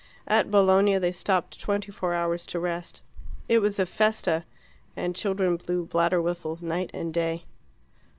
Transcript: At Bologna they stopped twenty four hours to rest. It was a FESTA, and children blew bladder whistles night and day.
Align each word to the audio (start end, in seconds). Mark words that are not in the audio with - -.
At 0.27 0.49
Bologna 0.49 0.97
they 0.97 1.11
stopped 1.11 1.59
twenty 1.59 1.91
four 1.91 2.15
hours 2.15 2.47
to 2.47 2.59
rest. 2.59 3.03
It 3.47 3.59
was 3.59 3.77
a 3.77 3.85
FESTA, 3.85 4.45
and 4.95 5.15
children 5.15 5.57
blew 5.57 5.85
bladder 5.85 6.19
whistles 6.23 6.63
night 6.63 6.89
and 6.91 7.13
day. 7.13 7.45